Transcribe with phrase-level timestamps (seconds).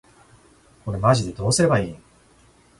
[0.83, 2.03] これマジでどうすれば良いん？